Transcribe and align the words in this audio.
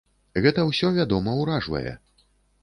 Гэта 0.45 0.63
ўсё, 0.69 0.89
вядома, 0.95 1.37
уражвае. 1.43 1.93